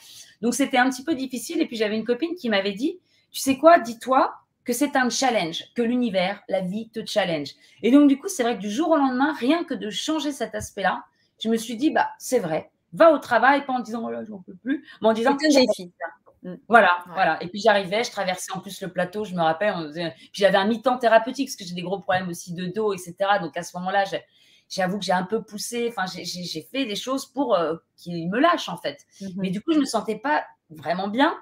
[0.43, 1.61] Donc c'était un petit peu difficile.
[1.61, 2.99] Et puis j'avais une copine qui m'avait dit,
[3.31, 7.51] tu sais quoi, dis-toi que c'est un challenge, que l'univers, la vie te challenge.
[7.81, 10.31] Et donc du coup, c'est vrai que du jour au lendemain, rien que de changer
[10.31, 11.03] cet aspect-là,
[11.41, 14.23] je me suis dit, bah c'est vrai, va au travail, pas en disant, oh là,
[14.25, 15.91] j'en peux plus, mais en disant, que défi.
[16.43, 16.55] Mm.
[16.67, 17.41] Voilà, voilà.
[17.41, 19.75] Et puis j'arrivais, je traversais en plus le plateau, je me rappelle.
[19.93, 23.15] Puis j'avais un mi-temps thérapeutique parce que j'ai des gros problèmes aussi de dos, etc.
[23.41, 24.03] Donc à ce moment-là,
[24.73, 25.87] j'avoue que j'ai un peu poussé.
[25.89, 29.05] Enfin, j'ai fait des choses pour euh, qu'il me lâche en fait.
[29.21, 29.33] Mm-hmm.
[29.37, 31.35] Mais du coup, je me sentais pas vraiment bien.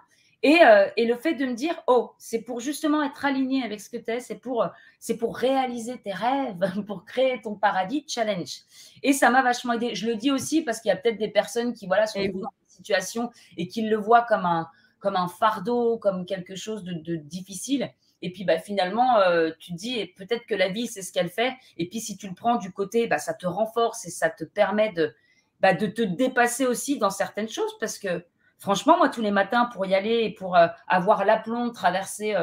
[0.44, 3.90] Euh, et, le fait de me dire, oh, c'est pour justement être aligné avec ce
[3.92, 4.66] que tu es, c'est pour,
[5.00, 8.62] c'est pour réaliser tes rêves, pour créer ton paradis, challenge.
[9.04, 9.94] Et ça m'a vachement aidé.
[9.94, 12.26] Je le dis aussi parce qu'il y a peut-être des personnes qui voilà, sont dans
[12.26, 14.68] une situation et qui le voient comme un,
[15.00, 17.92] comme un fardeau, comme quelque chose de, difficile.
[18.22, 21.30] Et puis bah, finalement, euh, tu te dis, peut-être que la vie, c'est ce qu'elle
[21.30, 21.54] fait.
[21.78, 24.44] Et puis si tu le prends du côté, bah, ça te renforce et ça te
[24.44, 25.14] permet de,
[25.60, 28.24] bah, de te dépasser aussi dans certaines choses parce que
[28.60, 32.36] franchement, moi, tous les matins, pour y aller et pour euh, avoir l'aplomb, traverser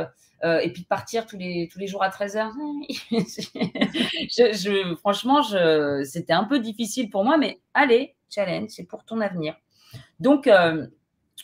[0.45, 2.53] euh, et puis partir tous les, tous les jours à 13h,
[4.31, 9.21] je, franchement, je, c'était un peu difficile pour moi, mais allez, challenge, c'est pour ton
[9.21, 9.57] avenir.
[10.21, 10.49] Donc,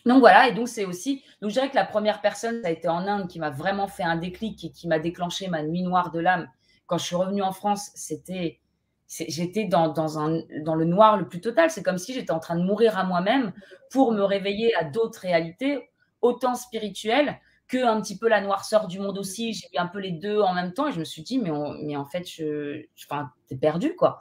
[0.07, 2.71] donc voilà, et donc c'est aussi, donc je dirais que la première personne, ça a
[2.71, 5.83] été en Inde qui m'a vraiment fait un déclic et qui m'a déclenché ma nuit
[5.83, 6.49] noire de l'âme.
[6.87, 8.61] Quand je suis revenue en France, c'était
[9.09, 11.71] j'étais dans, dans, le noir le plus total.
[11.71, 13.53] C'est comme si j'étais en train de mourir à moi-même
[13.91, 18.99] pour me réveiller à d'autres réalités, autant spirituelles que un petit peu la noirceur du
[18.99, 19.53] monde aussi.
[19.53, 21.51] J'ai eu un peu les deux en même temps et je me suis dit, mais,
[21.83, 24.21] mais en fait, je, je enfin, t'es perdu, quoi.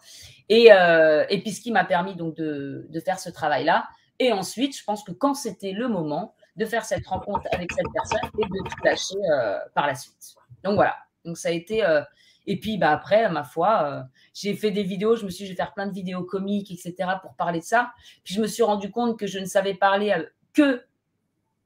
[0.49, 3.87] Et, euh, et puis, ce qui m'a permis donc de, de faire ce travail-là.
[4.19, 7.87] Et ensuite, je pense que quand c'était le moment de faire cette rencontre avec cette
[7.93, 10.35] personne et de tout lâcher euh, par la suite.
[10.63, 10.95] Donc voilà.
[11.25, 12.01] Donc ça a été, euh,
[12.45, 14.01] et puis bah, après, ma foi, euh,
[14.33, 16.71] j'ai fait des vidéos, je me suis dit, je vais faire plein de vidéos comiques,
[16.71, 17.91] etc., pour parler de ça.
[18.23, 20.15] Puis je me suis rendu compte que je ne savais parler
[20.53, 20.83] que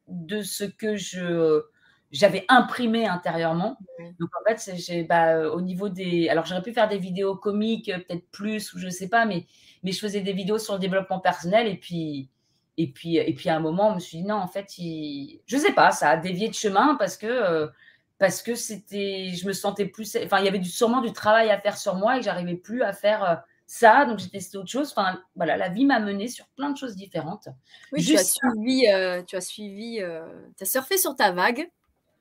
[0.07, 1.63] de ce que je
[2.09, 3.77] j'avais imprimé intérieurement.
[4.19, 6.29] Donc en fait, j'ai bah, au niveau des.
[6.29, 9.45] Alors j'aurais pu faire des vidéos comiques, peut-être plus, ou je ne sais pas, mais,
[9.83, 11.67] mais je faisais des vidéos sur le développement personnel.
[11.67, 12.29] Et puis,
[12.77, 15.41] et puis, et puis à un moment, je me suis dit, non, en fait, il...
[15.45, 17.69] je ne sais pas, ça a dévié de chemin parce que
[18.17, 21.49] parce que c'était, je me sentais plus, enfin, il y avait du, sûrement du travail
[21.51, 23.35] à faire sur moi et j'arrivais plus à faire euh,
[23.67, 24.91] ça, donc j'ai testé autre chose.
[24.95, 27.47] Enfin, voilà, la vie m'a mené sur plein de choses différentes.
[27.91, 30.25] Oui, tu as suivi, euh, tu as suivi, euh,
[30.57, 31.69] tu as surfé sur ta vague.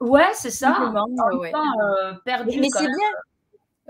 [0.01, 0.92] Ouais, c'est ça.
[1.33, 1.53] Ouais.
[2.25, 2.61] perdu.
[2.61, 3.09] Mais c'est bien.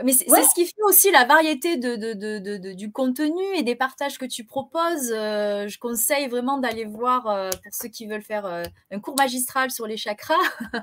[0.05, 3.75] Mais c'est ce qui fait aussi la variété de, de, de, du contenu et des
[3.75, 5.11] partages que tu proposes.
[5.11, 9.17] Euh, je conseille vraiment d'aller voir, euh, pour ceux qui veulent faire euh, un cours
[9.17, 10.35] magistral sur les chakras.
[10.75, 10.81] ah,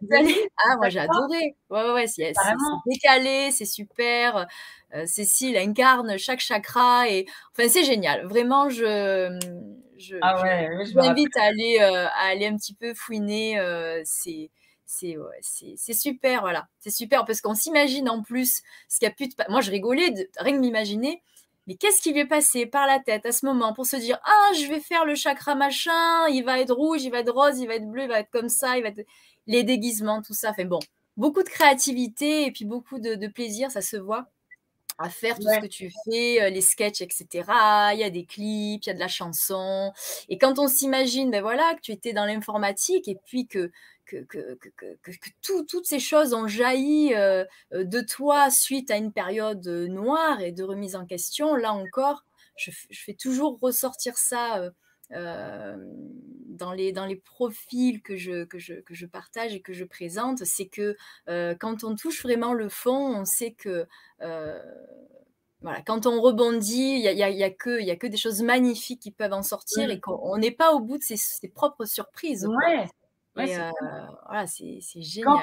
[0.66, 1.56] ah moi j'ai adoré.
[1.70, 2.32] Ouais, ouais, c'est
[2.86, 4.46] décalé, c'est super.
[5.06, 8.26] Cécile incarne chaque chakra et enfin c'est génial.
[8.26, 9.38] Vraiment, je,
[9.96, 13.56] je, ah ouais, je, m'invite à aller, à aller un petit peu fouiner.
[14.04, 14.50] c'est
[14.92, 16.68] c'est super, voilà.
[16.78, 19.28] C'est super parce qu'on s'imagine en plus ce qu'il a pu.
[19.48, 21.22] Moi, je rigolais de rien que m'imaginer.
[21.66, 24.18] Mais qu'est-ce qui lui est passé par la tête à ce moment pour se dire
[24.24, 27.58] Ah, je vais faire le chakra machin, il va être rouge, il va être rose,
[27.60, 29.06] il va être bleu, il va être comme ça, il va être.
[29.46, 30.50] Les déguisements, tout ça.
[30.50, 30.80] Enfin bon,
[31.16, 34.26] beaucoup de créativité et puis beaucoup de, plaisir, ça se voit
[34.98, 37.26] à faire tout ce que tu fais, euh, les sketchs, etc.
[37.92, 39.92] Il y a des clips, il y a de la chanson.
[40.28, 43.72] Et quand on s'imagine, ben voilà, que tu étais dans l'informatique et puis que
[44.06, 44.26] que,
[45.42, 50.40] toutes ces choses ont jailli euh, euh, de toi suite à une période euh, noire
[50.40, 52.24] et de remise en question, là encore,
[52.56, 54.70] je, fais toujours ressortir ça
[55.10, 59.84] dans, les, dans les profils que je, que, je, que je partage et que je
[59.84, 60.44] présente.
[60.44, 63.86] C'est que quand on touche vraiment le fond, on sait que...
[65.62, 68.42] Voilà, quand on rebondit, il n'y a, y a, y a, que, que des choses
[68.42, 72.46] magnifiques qui peuvent en sortir et qu'on n'est pas au bout de ses, propres surprises.
[72.46, 72.88] Ouais,
[73.34, 73.70] Ouais, euh,
[74.26, 75.38] voilà, c'est génial.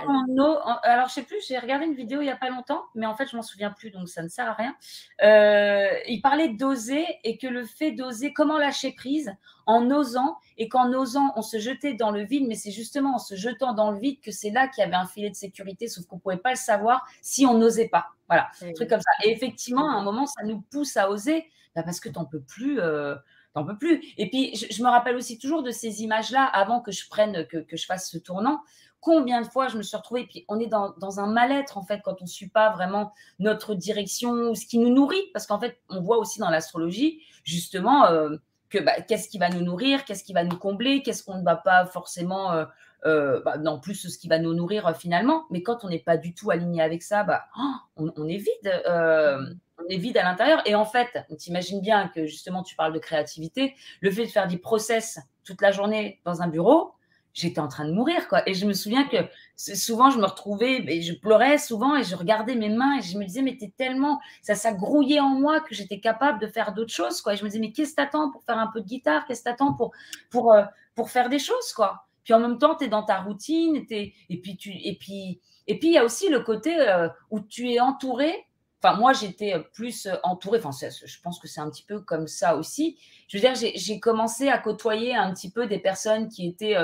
[0.84, 3.16] alors, je sais plus, j'ai regardé une vidéo il n'y a pas longtemps, mais en
[3.16, 4.76] fait, je m'en souviens plus, donc ça ne sert à rien.
[5.24, 10.70] Euh, il parlait d'oser et que le fait d'oser, comment lâcher prise en osant, et
[10.70, 13.92] qu'en osant, on se jetait dans le vide, mais c'est justement en se jetant dans
[13.92, 16.22] le vide que c'est là qu'il y avait un filet de sécurité, sauf qu'on ne
[16.22, 18.08] pouvait pas le savoir si on n'osait pas.
[18.28, 19.12] Voilà, un truc comme ça.
[19.24, 22.26] Et effectivement, à un moment, ça nous pousse à oser, bah, parce que tu n'en
[22.26, 22.80] peux plus.
[22.80, 23.16] Euh,
[23.54, 24.04] t'en peux plus.
[24.18, 27.66] Et puis, je, me rappelle aussi toujours de ces images-là, avant que je prenne, que,
[27.72, 28.62] je fasse ce tournant.
[29.02, 32.02] Combien de fois je me suis retrouvée, puis on est dans, un mal-être, en fait,
[32.04, 35.30] quand on ne suit pas vraiment notre direction ce qui nous nourrit.
[35.34, 38.36] Parce qu'en fait, on voit aussi dans l'astrologie, justement, euh,
[38.70, 41.44] que bah, qu'est-ce qui va nous nourrir, qu'est-ce qui va nous combler, qu'est-ce qu'on ne
[41.44, 42.52] va pas forcément.
[42.52, 42.66] Euh,
[43.06, 45.46] euh, bah, non plus ce qui va nous nourrir euh, finalement.
[45.50, 48.82] Mais quand on n'est pas du tout aligné avec ça, bah, oh, on, est vide.
[48.88, 49.42] Euh,
[49.78, 50.62] on est vide à l'intérieur.
[50.66, 53.76] Et en fait, on t'imagine bien que justement, tu parles de créativité.
[54.02, 56.94] Le fait de faire des process toute la journée dans un bureau,
[57.34, 58.28] j'étais en train de mourir.
[58.28, 58.48] quoi.
[58.50, 59.18] Et je me souviens que
[59.56, 63.18] souvent, je me retrouvais, et je pleurais souvent et je regardais mes mains et je
[63.18, 66.74] me disais, mais t'es tellement, ça, ça grouillait en moi que j'étais capable de faire
[66.74, 67.22] d'autres choses.
[67.22, 67.34] quoi.
[67.34, 69.26] Et je me disais, mais qu'est-ce que t'attends pour faire un peu de guitare?
[69.26, 69.92] Qu'est-ce que t'attends pour,
[70.30, 70.64] pour, euh,
[70.96, 72.09] pour faire des choses quoi?
[72.30, 74.14] Puis en même temps, tu es dans ta routine, et
[74.44, 77.72] puis tu et puis et puis il y a aussi le côté euh, où tu
[77.72, 78.46] es entouré
[78.82, 80.62] Enfin, moi, j'étais plus entourée.
[80.64, 82.98] Enfin, je pense que c'est un petit peu comme ça aussi.
[83.28, 86.78] Je veux dire, j'ai commencé à côtoyer un petit peu des personnes qui étaient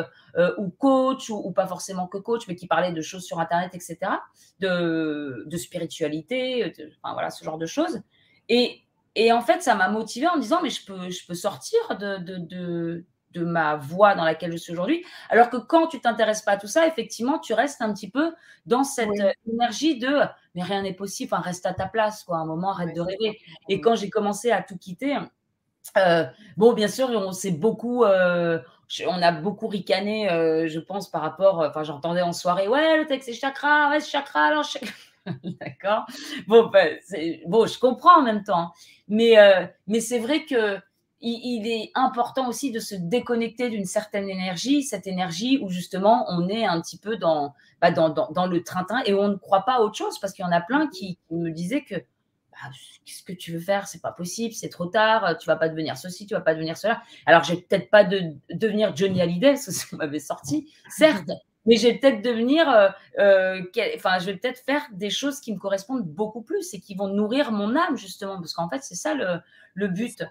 [0.58, 3.98] ou coach ou, pas forcément que coach, mais qui parlaient de choses sur Internet, etc.,
[4.60, 8.02] de, de spiritualité, enfin voilà, ce genre de choses.
[8.50, 8.82] Et,
[9.16, 11.80] et en fait, ça m'a motivée en me disant, mais je peux, je peux sortir
[11.98, 13.06] de, de
[13.44, 15.06] ma voie dans laquelle je suis aujourd'hui.
[15.30, 18.34] Alors que quand tu t'intéresses pas à tout ça, effectivement, tu restes un petit peu
[18.66, 20.20] dans cette euh, énergie de
[20.54, 22.38] mais rien n'est possible, enfin, reste à ta place, quoi.
[22.38, 23.40] un moment, arrête de rêver.
[23.68, 25.18] Et quand j'ai commencé à tout quitter,
[25.98, 28.60] euh, bon, bien sûr, on s'est beaucoup, euh,
[29.06, 33.28] on a beaucoup ricané, je pense, par rapport, enfin, j'entendais en soirée, ouais, le texte
[33.30, 34.66] c'est chakra, ouais, c'est chakra, alors
[35.44, 36.06] D'accord.
[36.48, 36.98] Bon, ben,
[37.48, 38.72] bon, je comprends en même temps,
[39.10, 39.36] mais,
[39.88, 40.80] mais c'est vrai que
[41.22, 46.48] il, est important aussi de se déconnecter d'une certaine énergie, cette énergie où justement on
[46.50, 49.76] est un petit peu dans, bah, dans, dans, le train-train et on ne croit pas
[49.76, 52.70] à autre chose parce qu'il y en a plein qui, me disaient que bah,
[53.06, 53.88] qu'est-ce que tu veux faire?
[53.88, 56.78] C'est pas possible, c'est trop tard, tu vas pas devenir ceci, tu vas pas devenir
[56.78, 57.02] cela.
[57.26, 58.22] Alors, j'ai peut-être pas de
[58.54, 61.32] devenir Johnny Hallyday, parce que m'avait sorti, certes,
[61.66, 63.62] mais je vais peut-être devenir, euh, euh,
[63.96, 67.08] enfin, je vais peut-être faire des choses qui me correspondent beaucoup plus et qui vont
[67.08, 69.40] nourrir mon âme, justement, parce qu'en fait, c'est ça le,
[69.74, 70.24] le but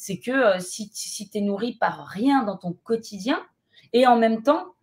[0.00, 3.38] c'est que euh, si, si tu es nourri par rien dans ton quotidien,
[3.92, 4.74] et en même temps,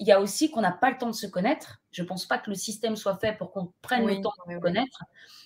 [0.00, 1.82] il y a aussi qu'on n'a pas le temps de se connaître.
[1.90, 4.54] Je ne pense pas que le système soit fait pour qu'on prenne le temps de
[4.54, 5.04] se connaître.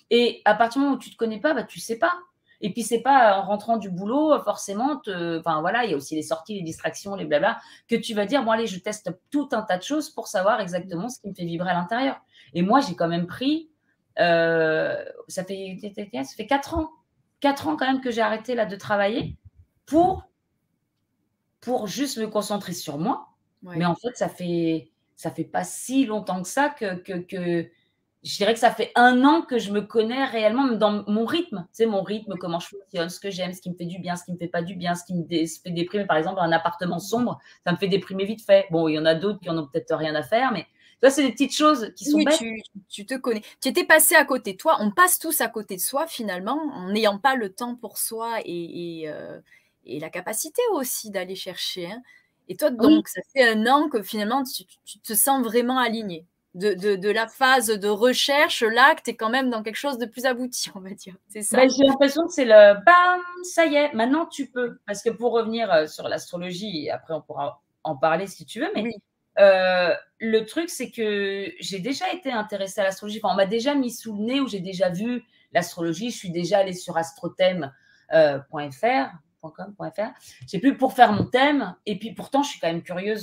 [0.09, 1.97] Et à partir du moment où tu ne te connais pas, bah, tu ne sais
[1.97, 2.13] pas.
[2.61, 6.15] Et puis, c'est pas en rentrant du boulot, forcément, enfin voilà, il y a aussi
[6.15, 9.49] les sorties, les distractions, les blabla, que tu vas dire, bon, allez, je teste tout
[9.51, 12.21] un tas de choses pour savoir exactement ce qui me fait vibrer à l'intérieur.
[12.53, 13.69] Et moi, j'ai quand même pris,
[14.19, 14.95] euh,
[15.27, 16.89] ça, fait, ça fait 4 ans
[17.39, 19.37] quatre ans quand même que j'ai arrêté là de travailler
[19.85, 20.29] pour,
[21.61, 23.27] pour juste me concentrer sur moi.
[23.61, 27.69] Mais en fait, ça fait, ça fait pas si longtemps que ça que, que,
[28.23, 31.67] je dirais que ça fait un an que je me connais réellement dans mon rythme.
[31.71, 34.15] Sais, mon rythme, comment je fonctionne, ce que j'aime, ce qui me fait du bien,
[34.15, 36.05] ce qui me fait pas du bien, ce qui me fait déprimer.
[36.05, 38.65] Par exemple, un appartement sombre, ça me fait déprimer vite fait.
[38.71, 40.67] Bon, il y en a d'autres qui en ont peut-être rien à faire, mais
[41.01, 42.41] ça, c'est des petites choses qui sont oui, bêtes.
[42.89, 43.41] Tu, te connais.
[43.61, 44.77] Tu étais passé à côté de toi.
[44.81, 48.39] On passe tous à côté de soi, finalement, en n'ayant pas le temps pour soi
[48.43, 49.39] et, et, euh,
[49.85, 51.87] la capacité aussi d'aller chercher.
[51.87, 52.01] Hein.
[52.49, 54.65] Et toi, donc, ça fait un an que finalement, tu,
[54.99, 56.25] te sens vraiment aligné.
[56.55, 59.75] De, de, de, la phase de recherche, là, que tu es quand même dans quelque
[59.75, 61.15] chose de plus abouti, on va dire.
[61.27, 61.57] C'est ça.
[61.57, 64.79] Ben, j'ai l'impression que c'est le bam, ça y est, maintenant tu peux.
[64.87, 68.61] Parce que pour revenir euh, sur l'astrologie, et après on pourra en parler si tu
[68.61, 68.95] veux, mais oui.
[69.39, 73.19] Euh, le truc, c'est que j'ai déjà été intéressée à l'astrologie.
[73.23, 75.23] Enfin, on m'a déjà mis sous le nez où j'ai déjà vu
[75.53, 76.11] l'astrologie.
[76.11, 78.15] Je suis déjà allée sur astrothème.fr.
[78.15, 78.39] Euh,
[79.41, 80.09] .com, .fr.
[80.47, 81.75] J'ai plus pour faire mon thème.
[81.85, 83.17] Et puis pourtant, je suis quand même curieuse